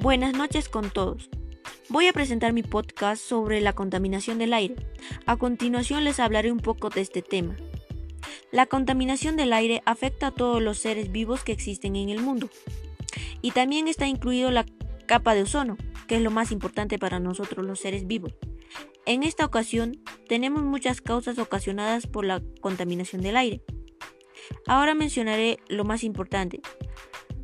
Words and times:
Buenas 0.00 0.34
noches 0.34 0.68
con 0.68 0.90
todos. 0.90 1.30
Voy 1.88 2.06
a 2.06 2.12
presentar 2.12 2.52
mi 2.52 2.62
podcast 2.62 3.22
sobre 3.22 3.62
la 3.62 3.72
contaminación 3.72 4.36
del 4.38 4.52
aire. 4.52 4.76
A 5.24 5.38
continuación 5.38 6.04
les 6.04 6.20
hablaré 6.20 6.52
un 6.52 6.60
poco 6.60 6.90
de 6.90 7.00
este 7.00 7.22
tema. 7.22 7.56
La 8.52 8.66
contaminación 8.66 9.36
del 9.36 9.54
aire 9.54 9.82
afecta 9.86 10.26
a 10.26 10.30
todos 10.30 10.62
los 10.62 10.78
seres 10.78 11.10
vivos 11.10 11.42
que 11.42 11.52
existen 11.52 11.96
en 11.96 12.10
el 12.10 12.20
mundo. 12.20 12.50
Y 13.42 13.52
también 13.52 13.88
está 13.88 14.06
incluido 14.06 14.50
la 14.50 14.66
capa 15.06 15.34
de 15.34 15.42
ozono, 15.42 15.76
que 16.06 16.16
es 16.16 16.22
lo 16.22 16.30
más 16.30 16.52
importante 16.52 16.98
para 16.98 17.20
nosotros 17.20 17.64
los 17.64 17.80
seres 17.80 18.06
vivos. 18.06 18.34
En 19.04 19.22
esta 19.22 19.44
ocasión 19.44 20.02
tenemos 20.28 20.62
muchas 20.62 21.00
causas 21.00 21.38
ocasionadas 21.38 22.06
por 22.06 22.24
la 22.24 22.42
contaminación 22.60 23.22
del 23.22 23.36
aire. 23.36 23.62
Ahora 24.66 24.94
mencionaré 24.94 25.58
lo 25.68 25.84
más 25.84 26.02
importante, 26.04 26.60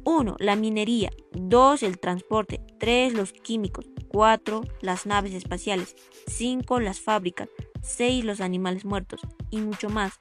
1. 0.04 0.36
La 0.40 0.56
minería. 0.56 1.10
2. 1.32 1.82
El 1.82 1.98
transporte. 1.98 2.60
3. 2.78 3.14
Los 3.14 3.32
químicos. 3.32 3.86
4. 4.08 4.62
Las 4.80 5.06
naves 5.06 5.32
espaciales. 5.34 5.94
5. 6.26 6.80
Las 6.80 7.00
fábricas. 7.00 7.48
6. 7.82 8.24
Los 8.24 8.40
animales 8.40 8.84
muertos. 8.84 9.20
Y 9.50 9.60
mucho 9.60 9.88
más. 9.88 10.18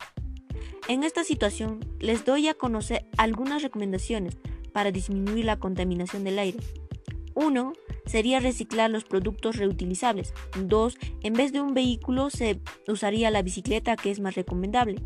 En 0.87 1.03
esta 1.03 1.23
situación 1.23 1.79
les 1.99 2.25
doy 2.25 2.47
a 2.47 2.53
conocer 2.53 3.05
algunas 3.17 3.63
recomendaciones 3.63 4.37
para 4.73 4.91
disminuir 4.91 5.45
la 5.45 5.59
contaminación 5.59 6.23
del 6.23 6.39
aire. 6.39 6.59
1. 7.33 7.73
Sería 8.05 8.39
reciclar 8.39 8.89
los 8.89 9.03
productos 9.03 9.57
reutilizables. 9.57 10.33
2. 10.59 10.97
En 11.21 11.33
vez 11.33 11.53
de 11.53 11.61
un 11.61 11.73
vehículo 11.73 12.29
se 12.29 12.59
usaría 12.87 13.31
la 13.31 13.41
bicicleta 13.41 13.95
que 13.95 14.11
es 14.11 14.19
más 14.19 14.35
recomendable. 14.35 15.01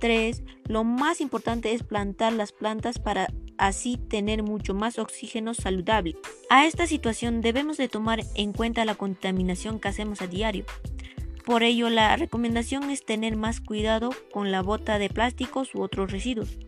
3. 0.00 0.42
Lo 0.66 0.84
más 0.84 1.20
importante 1.20 1.72
es 1.72 1.82
plantar 1.82 2.32
las 2.32 2.52
plantas 2.52 2.98
para 2.98 3.28
así 3.58 3.96
tener 3.96 4.42
mucho 4.42 4.72
más 4.72 4.98
oxígeno 4.98 5.52
saludable. 5.52 6.16
A 6.48 6.66
esta 6.66 6.86
situación 6.86 7.40
debemos 7.40 7.76
de 7.76 7.88
tomar 7.88 8.20
en 8.34 8.52
cuenta 8.52 8.84
la 8.84 8.94
contaminación 8.94 9.80
que 9.80 9.88
hacemos 9.88 10.22
a 10.22 10.26
diario. 10.26 10.64
Por 11.44 11.62
ello, 11.62 11.88
la 11.88 12.14
recomendación 12.16 12.90
es 12.90 13.04
tener 13.04 13.36
más 13.36 13.60
cuidado 13.60 14.10
con 14.32 14.52
la 14.52 14.62
bota 14.62 14.98
de 14.98 15.08
plásticos 15.08 15.74
u 15.74 15.80
otros 15.80 16.12
residuos, 16.12 16.58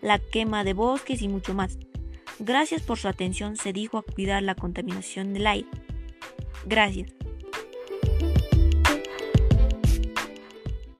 la 0.00 0.18
quema 0.20 0.64
de 0.64 0.74
bosques 0.74 1.22
y 1.22 1.28
mucho 1.28 1.54
más. 1.54 1.76
Gracias 2.38 2.82
por 2.82 2.98
su 2.98 3.08
atención, 3.08 3.56
se 3.56 3.72
dijo 3.72 3.98
a 3.98 4.02
cuidar 4.02 4.42
la 4.42 4.54
contaminación 4.54 5.32
del 5.34 5.46
aire. 5.46 5.68
Gracias. 6.66 7.17